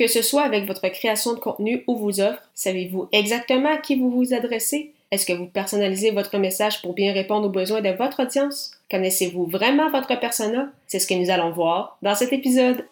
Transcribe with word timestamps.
Que 0.00 0.06
ce 0.06 0.22
soit 0.22 0.44
avec 0.44 0.64
votre 0.64 0.88
création 0.88 1.34
de 1.34 1.40
contenu 1.40 1.84
ou 1.86 1.94
vos 1.94 2.22
offres, 2.22 2.40
savez-vous 2.54 3.10
exactement 3.12 3.68
à 3.68 3.76
qui 3.76 3.96
vous 3.96 4.10
vous 4.10 4.32
adressez? 4.32 4.94
Est-ce 5.10 5.26
que 5.26 5.34
vous 5.34 5.44
personnalisez 5.44 6.10
votre 6.10 6.38
message 6.38 6.80
pour 6.80 6.94
bien 6.94 7.12
répondre 7.12 7.48
aux 7.48 7.52
besoins 7.52 7.82
de 7.82 7.90
votre 7.90 8.22
audience? 8.22 8.70
Connaissez-vous 8.90 9.44
vraiment 9.44 9.90
votre 9.90 10.18
persona? 10.18 10.70
C'est 10.86 11.00
ce 11.00 11.06
que 11.06 11.12
nous 11.12 11.28
allons 11.28 11.50
voir 11.50 11.98
dans 12.00 12.14
cet 12.14 12.32
épisode. 12.32 12.86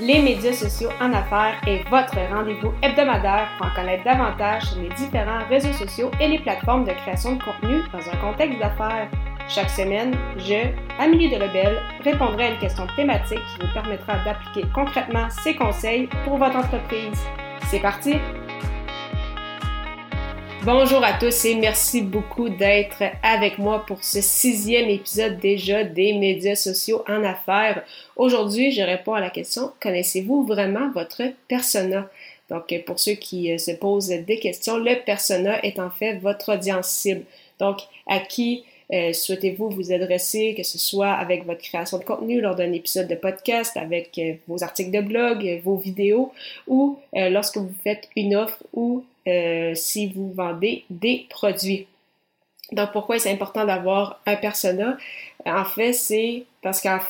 Les 0.00 0.18
médias 0.18 0.54
sociaux 0.54 0.90
en 1.00 1.12
affaires 1.12 1.62
est 1.68 1.88
votre 1.88 2.18
rendez-vous 2.18 2.72
hebdomadaire 2.82 3.50
pour 3.56 3.68
en 3.68 3.74
connaître 3.76 4.02
davantage 4.02 4.64
sur 4.64 4.82
les 4.82 4.88
différents 4.88 5.46
réseaux 5.48 5.72
sociaux 5.74 6.10
et 6.20 6.26
les 6.26 6.40
plateformes 6.40 6.84
de 6.84 6.94
création 6.94 7.36
de 7.36 7.42
contenu 7.44 7.80
dans 7.92 8.10
un 8.10 8.16
contexte 8.16 8.58
d'affaires. 8.58 9.08
Chaque 9.52 9.70
semaine, 9.70 10.16
je, 10.36 10.68
Amélie 11.00 11.28
Delebel, 11.28 11.76
répondrai 12.04 12.44
à 12.44 12.50
une 12.52 12.58
question 12.60 12.86
thématique 12.94 13.40
qui 13.40 13.66
vous 13.66 13.72
permettra 13.72 14.24
d'appliquer 14.24 14.64
concrètement 14.72 15.26
ces 15.42 15.56
conseils 15.56 16.08
pour 16.22 16.36
votre 16.36 16.54
entreprise. 16.54 17.18
C'est 17.68 17.80
parti! 17.80 18.14
Bonjour 20.62 21.02
à 21.02 21.14
tous 21.14 21.46
et 21.46 21.56
merci 21.56 22.00
beaucoup 22.00 22.48
d'être 22.48 23.02
avec 23.24 23.58
moi 23.58 23.84
pour 23.86 24.04
ce 24.04 24.20
sixième 24.20 24.88
épisode 24.88 25.40
déjà 25.40 25.82
des 25.82 26.12
médias 26.12 26.54
sociaux 26.54 27.02
en 27.08 27.24
affaires. 27.24 27.82
Aujourd'hui, 28.14 28.70
je 28.70 28.82
réponds 28.82 29.14
à 29.14 29.20
la 29.20 29.30
question, 29.30 29.72
connaissez-vous 29.80 30.44
vraiment 30.44 30.92
votre 30.92 31.24
persona? 31.48 32.08
Donc, 32.50 32.72
pour 32.86 33.00
ceux 33.00 33.14
qui 33.14 33.52
euh, 33.52 33.58
se 33.58 33.72
posent 33.72 34.10
des 34.10 34.38
questions, 34.38 34.76
le 34.76 35.02
persona 35.04 35.60
est 35.64 35.80
en 35.80 35.90
fait 35.90 36.18
votre 36.18 36.54
audience 36.54 36.88
cible. 36.88 37.24
Donc, 37.58 37.78
à 38.08 38.20
qui 38.20 38.64
euh, 38.92 39.12
souhaitez-vous 39.12 39.70
vous 39.70 39.92
adresser, 39.92 40.54
que 40.56 40.62
ce 40.62 40.78
soit 40.78 41.12
avec 41.12 41.46
votre 41.46 41.62
création 41.62 41.98
de 41.98 42.04
contenu 42.04 42.40
lors 42.40 42.56
d'un 42.56 42.72
épisode 42.72 43.08
de 43.08 43.14
podcast, 43.14 43.76
avec 43.76 44.18
euh, 44.18 44.34
vos 44.48 44.62
articles 44.62 44.90
de 44.90 45.00
blog, 45.00 45.60
vos 45.64 45.76
vidéos, 45.76 46.32
ou 46.66 46.98
lorsque 47.14 47.58
vous 47.58 47.72
faites 47.82 48.08
une 48.16 48.34
offre 48.34 48.62
ou 48.72 49.04
euh, 49.28 49.74
si 49.74 50.06
vous 50.08 50.32
vendez 50.32 50.84
des 50.88 51.26
produits. 51.28 51.86
Donc, 52.72 52.92
pourquoi 52.92 53.18
c'est 53.18 53.32
important 53.32 53.64
d'avoir 53.64 54.20
un 54.26 54.36
persona? 54.36 54.96
En 55.44 55.64
fait, 55.64 55.92
c'est 55.92 56.44
parce 56.62 56.80
qu'en 56.80 57.00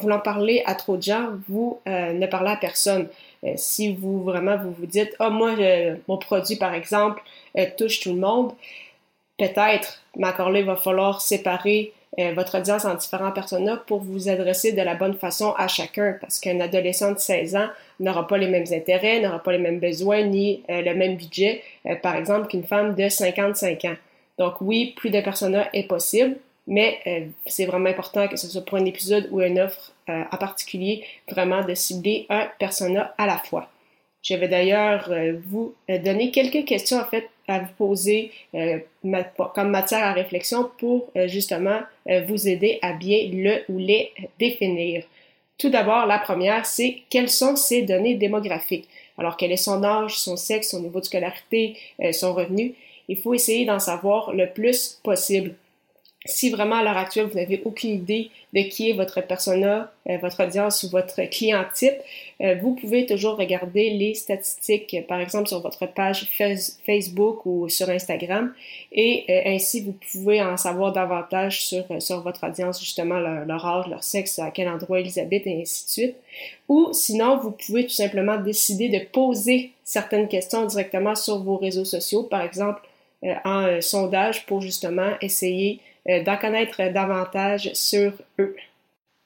voulant 0.00 0.20
parler 0.20 0.62
à 0.64 0.74
trop 0.74 0.96
de 0.96 1.02
gens, 1.02 1.30
vous 1.48 1.80
euh, 1.88 2.12
ne 2.12 2.26
parlez 2.26 2.50
à 2.52 2.56
personne. 2.56 3.08
Euh, 3.44 3.52
si 3.56 3.92
vous 3.94 4.22
vraiment 4.22 4.56
vous 4.56 4.72
vous 4.72 4.86
dites, 4.86 5.14
ah, 5.18 5.28
moi, 5.28 5.54
mon 6.08 6.18
produit, 6.18 6.56
par 6.56 6.72
exemple, 6.72 7.22
touche 7.76 8.00
tout 8.00 8.12
le 8.14 8.20
monde, 8.20 8.52
peut-être, 9.48 10.02
mais 10.16 10.28
encore 10.28 10.54
il 10.56 10.64
va 10.64 10.76
falloir 10.76 11.20
séparer 11.20 11.92
euh, 12.18 12.32
votre 12.34 12.58
audience 12.58 12.84
en 12.84 12.94
différents 12.94 13.32
personas 13.32 13.76
pour 13.76 14.00
vous 14.00 14.28
adresser 14.28 14.72
de 14.72 14.82
la 14.82 14.94
bonne 14.94 15.14
façon 15.14 15.54
à 15.56 15.66
chacun 15.66 16.16
parce 16.20 16.38
qu'un 16.38 16.60
adolescent 16.60 17.12
de 17.12 17.18
16 17.18 17.56
ans 17.56 17.68
n'aura 18.00 18.26
pas 18.26 18.38
les 18.38 18.48
mêmes 18.48 18.66
intérêts, 18.70 19.20
n'aura 19.20 19.42
pas 19.42 19.52
les 19.52 19.58
mêmes 19.58 19.80
besoins 19.80 20.22
ni 20.22 20.62
euh, 20.70 20.82
le 20.82 20.94
même 20.94 21.16
budget, 21.16 21.62
euh, 21.86 21.96
par 21.96 22.16
exemple, 22.16 22.48
qu'une 22.48 22.64
femme 22.64 22.94
de 22.94 23.08
55 23.08 23.84
ans. 23.86 23.96
Donc 24.38 24.60
oui, 24.60 24.92
plus 24.96 25.10
de 25.10 25.20
personas 25.20 25.68
est 25.72 25.88
possible, 25.88 26.36
mais 26.66 27.28
c'est 27.46 27.66
vraiment 27.66 27.90
important 27.90 28.28
que 28.28 28.36
ce 28.36 28.48
soit 28.48 28.64
pour 28.64 28.78
un 28.78 28.84
épisode 28.84 29.28
ou 29.30 29.40
une 29.40 29.60
offre 29.60 29.92
en 30.08 30.36
particulier, 30.38 31.04
vraiment 31.30 31.62
de 31.64 31.74
cibler 31.74 32.26
un 32.30 32.48
persona 32.58 33.14
à 33.18 33.26
la 33.26 33.36
fois. 33.36 33.68
Je 34.22 34.34
vais 34.34 34.48
d'ailleurs 34.48 35.10
vous 35.46 35.74
donner 35.88 36.30
quelques 36.30 36.64
questions 36.64 36.98
en 36.98 37.04
fait 37.04 37.28
à 37.48 37.60
vous 37.60 37.72
poser 37.76 38.30
euh, 38.54 38.78
comme 39.54 39.70
matière 39.70 40.04
à 40.04 40.12
réflexion 40.12 40.70
pour 40.78 41.10
euh, 41.16 41.28
justement 41.28 41.80
euh, 42.08 42.22
vous 42.22 42.48
aider 42.48 42.78
à 42.82 42.92
bien 42.92 43.28
le 43.32 43.62
ou 43.68 43.78
les 43.78 44.12
définir. 44.38 45.04
Tout 45.58 45.70
d'abord, 45.70 46.06
la 46.06 46.18
première, 46.18 46.66
c'est 46.66 47.02
quelles 47.10 47.28
sont 47.28 47.56
ces 47.56 47.82
données 47.82 48.14
démographiques? 48.14 48.88
Alors, 49.18 49.36
quel 49.36 49.52
est 49.52 49.56
son 49.56 49.84
âge, 49.84 50.18
son 50.18 50.36
sexe, 50.36 50.70
son 50.70 50.80
niveau 50.80 50.98
de 50.98 51.04
scolarité, 51.04 51.76
son 52.12 52.32
revenu? 52.32 52.74
Il 53.06 53.18
faut 53.18 53.34
essayer 53.34 53.64
d'en 53.64 53.78
savoir 53.78 54.32
le 54.32 54.50
plus 54.50 54.98
possible. 55.04 55.54
Si 56.24 56.50
vraiment 56.50 56.76
à 56.76 56.84
l'heure 56.84 56.96
actuelle, 56.96 57.26
vous 57.26 57.38
n'avez 57.38 57.60
aucune 57.64 57.90
idée 57.90 58.30
de 58.52 58.60
qui 58.62 58.90
est 58.90 58.92
votre 58.92 59.20
persona, 59.22 59.90
euh, 60.08 60.18
votre 60.18 60.44
audience 60.44 60.84
ou 60.84 60.90
votre 60.90 61.20
client 61.28 61.64
type, 61.74 61.94
euh, 62.40 62.54
vous 62.62 62.74
pouvez 62.74 63.06
toujours 63.06 63.36
regarder 63.36 63.90
les 63.90 64.14
statistiques, 64.14 64.96
par 65.08 65.20
exemple 65.20 65.48
sur 65.48 65.60
votre 65.60 65.86
page 65.86 66.28
Facebook 66.86 67.44
ou 67.44 67.68
sur 67.68 67.88
Instagram, 67.88 68.54
et 68.92 69.24
euh, 69.28 69.54
ainsi 69.54 69.80
vous 69.80 69.96
pouvez 70.12 70.40
en 70.40 70.56
savoir 70.56 70.92
davantage 70.92 71.64
sur, 71.64 71.84
sur 72.00 72.20
votre 72.20 72.46
audience, 72.46 72.78
justement 72.78 73.18
leur, 73.18 73.44
leur, 73.44 73.66
âge, 73.66 73.88
leur 73.88 74.04
sexe, 74.04 74.38
à 74.38 74.52
quel 74.52 74.68
endroit 74.68 75.00
ils 75.00 75.18
habitent, 75.18 75.48
et 75.48 75.62
ainsi 75.62 75.86
de 75.86 75.90
suite. 75.90 76.16
Ou 76.68 76.90
sinon, 76.92 77.38
vous 77.38 77.50
pouvez 77.50 77.84
tout 77.84 77.90
simplement 77.90 78.36
décider 78.36 78.88
de 78.88 79.04
poser 79.04 79.72
certaines 79.82 80.28
questions 80.28 80.66
directement 80.66 81.16
sur 81.16 81.42
vos 81.42 81.56
réseaux 81.56 81.84
sociaux, 81.84 82.22
par 82.22 82.42
exemple 82.42 82.82
en 83.44 83.80
sondage 83.80 84.46
pour 84.46 84.60
justement 84.60 85.10
essayer 85.20 85.80
euh, 86.08 86.22
d'en 86.24 86.36
connaître 86.36 86.82
davantage 86.90 87.70
sur 87.74 88.12
eux. 88.40 88.56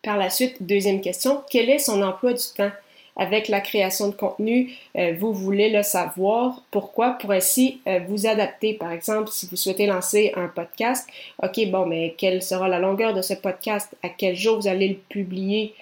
Par 0.03 0.19
la 0.19 0.29
suite, 0.29 0.57
deuxième 0.61 1.01
question, 1.01 1.43
quel 1.51 1.71
est 1.71 1.79
son 1.79 2.03
emploi 2.03 2.35
du 2.35 2.45
temps? 2.55 2.71
Avec 3.19 3.49
la 3.49 3.63
création 3.63 4.09
de 4.09 4.15
contenu, 4.15 4.73
euh, 4.99 5.15
vous 5.19 5.33
voulez 5.33 5.71
le 5.71 5.83
savoir. 5.83 6.63
Pourquoi? 6.71 7.13
Pour 7.13 7.33
ainsi 7.33 7.81
euh, 7.89 8.01
vous 8.07 8.27
adapter. 8.27 8.75
Par 8.75 8.93
exemple, 8.93 9.31
si 9.31 9.47
vous 9.47 9.57
souhaitez 9.57 9.87
lancer 9.87 10.33
un 10.37 10.49
podcast, 10.49 11.09
OK, 11.43 11.59
bon, 11.71 11.87
mais 11.87 12.15
quelle 12.19 12.43
sera 12.43 12.69
la 12.69 12.79
longueur 12.79 13.15
de 13.15 13.23
ce 13.23 13.33
podcast? 13.33 13.97
À 14.03 14.11
quel 14.11 14.37
jour 14.37 14.61
vous 14.61 14.69
allez 14.69 14.89
le 14.89 14.99
publier? 15.09 15.75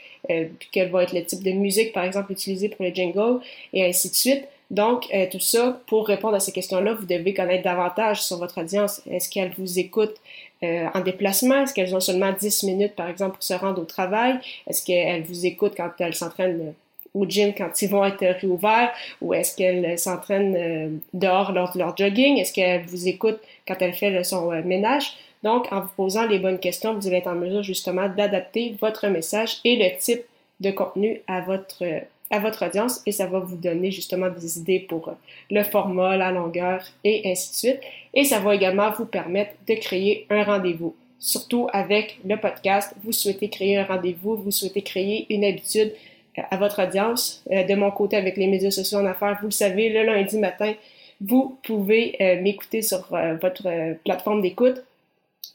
quel 0.73 0.89
va 0.89 1.03
être 1.03 1.13
le 1.13 1.23
type 1.23 1.43
de 1.43 1.51
musique, 1.51 1.93
par 1.93 2.05
exemple, 2.05 2.33
utilisé 2.33 2.71
pour 2.71 2.83
le 2.83 2.95
jingle? 2.95 3.41
Et 3.75 3.85
ainsi 3.85 4.09
de 4.09 4.15
suite. 4.15 4.45
Donc, 4.75 5.09
tout 5.31 5.39
ça, 5.39 5.81
pour 5.87 6.09
répondre 6.09 6.35
à 6.35 6.41
ces 6.41 6.51
questions-là, 6.51 6.95
vous 6.95 7.07
devez 7.07 7.33
connaître 7.33 7.63
davantage 7.63 8.23
sur 8.23 8.39
votre 8.39 8.61
audience. 8.61 9.01
Est-ce 9.09 9.29
qu'elle 9.31 9.53
vous 9.57 9.79
écoute 9.79 10.17
euh, 10.65 10.89
en 10.93 11.01
déplacement? 11.01 11.63
Est-ce 11.63 11.73
qu'elles 11.73 11.95
ont 11.95 12.01
seulement 12.01 12.33
10 12.33 12.65
minutes, 12.65 12.97
par 12.97 13.09
exemple, 13.09 13.35
pour 13.35 13.45
se 13.45 13.55
rendre 13.55 13.81
au 13.81 13.85
travail? 13.85 14.41
Est-ce 14.67 14.85
qu'elles 14.85 15.23
vous 15.23 15.47
écoutent 15.47 15.75
quand 15.77 15.91
elles 16.01 16.15
s'entraînent 16.15 16.61
euh, 16.61 16.73
au 17.15 17.25
gym 17.25 17.55
quand 17.57 17.71
ils 17.83 17.89
vont 17.89 18.05
être 18.05 18.25
réouverts? 18.41 18.91
Ou 19.23 19.33
est-ce 19.33 19.55
qu'elles 19.55 19.97
s'entraînent 19.97 20.57
euh, 20.57 20.89
dehors 21.13 21.53
lors 21.53 21.73
de 21.73 21.79
leur 21.79 21.97
jogging? 21.97 22.39
Est-ce 22.39 22.53
qu'elles 22.53 22.85
vous 22.85 23.07
écoutent 23.07 23.41
quand 23.69 23.77
elles 23.79 23.95
font 23.95 24.25
son 24.25 24.51
ménage? 24.63 25.13
Donc, 25.45 25.71
en 25.71 25.83
vous 25.83 25.93
posant 25.97 26.27
les 26.27 26.41
bonnes 26.41 26.59
questions, 26.59 26.95
vous 26.95 27.07
allez 27.07 27.19
être 27.19 27.29
en 27.29 27.37
mesure 27.37 27.63
justement 27.63 28.09
d'adapter 28.09 28.75
votre 28.81 29.07
message 29.07 29.59
et 29.63 29.77
le 29.77 29.97
type 30.01 30.23
de 30.59 30.73
contenu 30.73 31.21
à 31.29 31.43
votre 31.43 31.85
à 32.31 32.39
votre 32.39 32.67
audience 32.67 33.03
et 33.07 33.13
ça 33.13 33.27
va 33.27 33.39
vous 33.39 33.57
donner 33.57 33.91
justement 33.91 34.29
des 34.29 34.59
idées 34.59 34.81
pour 34.81 35.13
le 35.51 35.63
format, 35.63 36.17
la 36.17 36.33
longueur 36.33 36.85
et 37.05 37.31
ainsi 37.31 37.51
de 37.51 37.55
suite. 37.55 37.81
Et 38.15 38.25
ça 38.25 38.41
va 38.41 38.55
également 38.55 38.91
vous 38.91 39.07
permettre 39.07 39.53
de 39.69 39.75
créer 39.75 40.27
un 40.31 40.43
rendez-vous. 40.43 40.95
Surtout 41.19 41.69
avec 41.73 42.19
le 42.25 42.37
podcast, 42.37 42.95
vous 43.03 43.13
souhaitez 43.13 43.49
créer 43.49 43.79
un 43.79 43.85
rendez-vous, 43.85 44.37
vous 44.37 44.51
souhaitez 44.51 44.83
créer 44.83 45.27
une 45.31 45.45
habitude 45.45 45.93
euh, 46.39 46.43
à 46.51 46.57
votre 46.57 46.83
audience. 46.83 47.43
Euh, 47.51 47.65
de 47.65 47.75
mon 47.75 47.91
côté, 47.91 48.17
avec 48.17 48.37
les 48.37 48.47
médias 48.47 48.71
sociaux 48.71 48.99
en 48.99 49.07
affaires, 49.07 49.39
vous 49.41 49.47
le 49.47 49.53
savez, 49.53 49.89
le 49.89 50.05
lundi 50.05 50.37
matin, 50.39 50.75
vous 51.21 51.59
pouvez 51.63 52.17
euh, 52.21 52.43
m'écouter 52.43 52.83
sur 52.83 53.07
votre 53.41 53.97
plateforme 54.05 54.43
d'écoute. 54.43 54.83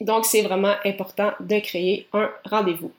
Donc, 0.02 0.26
c'est 0.26 0.42
vraiment 0.42 0.74
important 0.86 1.34
de 1.40 1.60
créer 1.60 2.08
un 2.14 2.32
rendez-vous. 2.46 2.92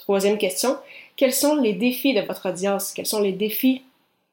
Troisième 0.00 0.38
question, 0.38 0.78
quels 1.16 1.34
sont 1.34 1.56
les 1.56 1.74
défis 1.74 2.14
de 2.14 2.22
votre 2.22 2.48
audience? 2.48 2.92
Quels 2.92 3.06
sont 3.06 3.20
les 3.20 3.32
défis 3.32 3.82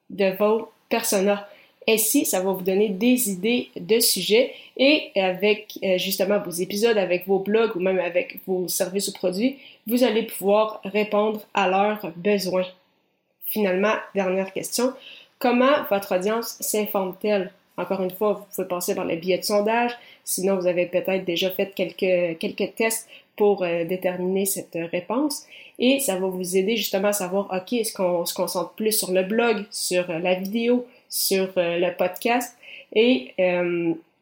de 0.08 0.34
vos 0.38 0.70
personas? 0.88 1.46
Ainsi, 1.86 2.24
ça 2.24 2.40
va 2.40 2.52
vous 2.52 2.62
donner 2.62 2.88
des 2.88 3.30
idées 3.30 3.68
de 3.76 4.00
sujets 4.00 4.52
et 4.78 5.10
avec 5.14 5.78
euh, 5.82 5.98
justement 5.98 6.38
vos 6.38 6.50
épisodes, 6.50 6.96
avec 6.96 7.26
vos 7.26 7.38
blogs 7.38 7.76
ou 7.76 7.80
même 7.80 7.98
avec 7.98 8.40
vos 8.46 8.66
services 8.68 9.08
ou 9.08 9.12
produits, 9.12 9.58
vous 9.86 10.04
allez 10.04 10.22
pouvoir 10.22 10.80
répondre 10.84 11.40
à 11.52 11.68
leurs 11.68 12.12
besoins. 12.16 12.66
Finalement, 13.44 13.94
dernière 14.14 14.52
question, 14.52 14.92
comment 15.38 15.84
votre 15.90 16.16
audience 16.16 16.56
s'informe-t-elle? 16.60 17.52
Encore 17.76 18.02
une 18.02 18.10
fois, 18.10 18.32
vous 18.32 18.44
pouvez 18.54 18.68
passer 18.68 18.94
par 18.94 19.04
les 19.04 19.16
billets 19.16 19.38
de 19.38 19.44
sondage, 19.44 19.92
sinon 20.24 20.56
vous 20.56 20.66
avez 20.66 20.86
peut-être 20.86 21.24
déjà 21.24 21.50
fait 21.50 21.74
quelques, 21.74 22.38
quelques 22.38 22.74
tests 22.74 23.08
pour 23.38 23.62
euh, 23.62 23.84
déterminer 23.84 24.44
cette 24.44 24.76
réponse. 24.92 25.46
Et 25.78 26.00
ça 26.00 26.16
va 26.16 26.26
vous 26.26 26.56
aider 26.56 26.76
justement 26.76 27.08
à 27.08 27.12
savoir, 27.12 27.48
OK, 27.54 27.72
est-ce 27.72 27.94
qu'on 27.94 28.26
se 28.26 28.34
concentre 28.34 28.72
plus 28.72 28.92
sur 28.92 29.12
le 29.12 29.22
blog, 29.22 29.64
sur 29.70 30.10
euh, 30.10 30.18
la 30.18 30.34
vidéo, 30.34 30.86
sur 31.08 31.48
euh, 31.56 31.78
le 31.78 31.96
podcast? 31.96 32.54
Et 32.92 33.34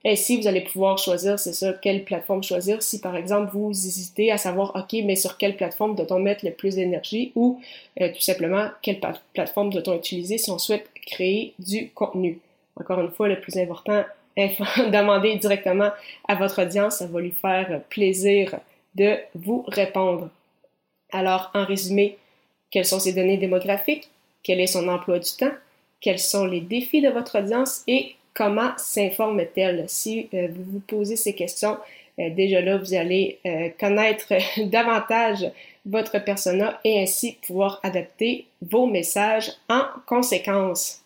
ainsi, 0.05 0.41
vous 0.41 0.49
allez 0.49 0.61
pouvoir 0.61 0.99
choisir, 0.99 1.39
c'est 1.39 1.53
ça, 1.53 1.73
quelle 1.73 2.05
plateforme 2.05 2.43
choisir. 2.43 2.83
Si 2.83 3.01
par 3.01 3.17
exemple 3.17 3.53
vous 3.53 3.71
hésitez 3.71 4.33
à 4.33 4.39
savoir, 4.39 4.75
OK, 4.75 5.01
mais 5.05 5.15
sur 5.15 5.39
quelle 5.39 5.57
plateforme 5.57 5.95
doit-on 5.95 6.19
mettre 6.19 6.45
le 6.45 6.51
plus 6.51 6.75
d'énergie 6.75 7.31
ou 7.37 7.61
tout 7.97 8.21
simplement 8.21 8.69
quelle 8.83 8.99
plateforme 9.35 9.71
doit-on 9.71 9.97
utiliser 9.97 10.39
si 10.39 10.51
on 10.51 10.59
souhaite 10.59 10.91
créer 11.07 11.55
du 11.61 11.91
contenu? 11.95 12.41
Encore 12.79 13.01
une 13.01 13.11
fois, 13.11 13.29
le 13.29 13.41
plus 13.41 13.57
important, 13.57 14.05
demander 14.37 15.37
directement 15.37 15.91
à 16.27 16.35
votre 16.35 16.63
audience, 16.63 16.97
ça 16.97 17.07
va 17.07 17.21
lui 17.21 17.31
faire 17.31 17.81
plaisir 17.89 18.59
de 18.97 19.17
vous 19.35 19.65
répondre. 19.69 20.31
Alors, 21.13 21.51
en 21.55 21.65
résumé, 21.65 22.19
quelles 22.71 22.85
sont 22.85 23.01
ces 23.01 23.13
données 23.13 23.37
démographiques? 23.37 24.11
Quel 24.43 24.61
est 24.61 24.67
son 24.67 24.89
emploi 24.89 25.19
du 25.19 25.31
temps? 25.39 25.55
Quels 26.01 26.19
sont 26.19 26.47
les 26.47 26.61
défis 26.61 27.01
de 27.01 27.09
votre 27.09 27.39
audience? 27.39 27.83
Et 27.87 28.17
comment 28.35 28.73
s'informe-t-elle? 28.77 29.85
Si 29.89 30.29
euh, 30.35 30.49
vous 30.51 30.65
vous 30.73 30.81
posez 30.81 31.17
ces 31.17 31.35
questions, 31.35 31.79
euh, 32.19 32.31
déjà 32.31 32.61
là, 32.61 32.77
vous 32.79 32.95
allez 32.95 33.39
euh, 33.47 33.69
connaître 33.79 34.33
davantage 34.67 35.51
votre 35.85 36.19
persona 36.19 36.81
et 36.85 37.01
ainsi 37.01 37.39
pouvoir 37.47 37.81
adapter 37.83 38.47
vos 38.63 38.87
messages 38.87 39.53
en 39.69 39.85
conséquence. 40.07 41.03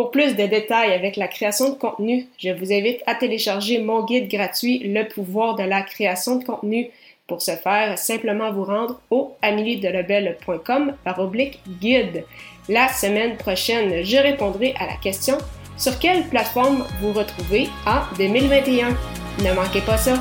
Pour 0.00 0.12
plus 0.12 0.34
de 0.34 0.46
détails 0.46 0.94
avec 0.94 1.16
la 1.16 1.28
création 1.28 1.68
de 1.68 1.74
contenu, 1.74 2.26
je 2.38 2.48
vous 2.48 2.72
invite 2.72 3.02
à 3.04 3.14
télécharger 3.14 3.82
mon 3.82 4.02
guide 4.02 4.30
gratuit 4.30 4.78
Le 4.78 5.06
pouvoir 5.06 5.56
de 5.56 5.62
la 5.62 5.82
création 5.82 6.36
de 6.36 6.44
contenu. 6.44 6.88
Pour 7.26 7.42
ce 7.42 7.50
faire, 7.50 7.98
simplement 7.98 8.50
vous 8.50 8.64
rendre 8.64 8.98
au 9.10 9.36
améliedelebel.com 9.42 10.94
par 11.04 11.18
oblique 11.18 11.60
guide. 11.82 12.24
La 12.70 12.88
semaine 12.88 13.36
prochaine, 13.36 14.02
je 14.02 14.16
répondrai 14.16 14.72
à 14.80 14.86
la 14.86 14.96
question 14.96 15.36
sur 15.76 15.98
quelle 15.98 16.26
plateforme 16.30 16.86
vous 17.02 17.12
retrouvez 17.12 17.68
en 17.86 18.00
2021. 18.16 18.96
Ne 19.44 19.52
manquez 19.52 19.82
pas 19.82 19.98
ça! 19.98 20.14